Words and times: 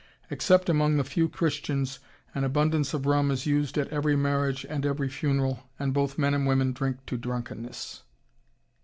Except 0.31 0.67
among 0.67 0.97
the 0.97 1.03
few 1.03 1.29
Christians, 1.29 1.99
an 2.33 2.43
abundance 2.43 2.95
of 2.95 3.05
rum 3.05 3.29
is 3.29 3.45
used 3.45 3.77
at 3.77 3.87
every 3.89 4.15
marriage 4.15 4.65
and 4.67 4.83
every 4.83 5.07
funeral 5.09 5.69
and 5.77 5.93
both 5.93 6.17
men 6.17 6.33
and 6.33 6.47
women 6.47 6.73
drink 6.73 7.05
to 7.05 7.17
drunkenness.... 7.19 8.01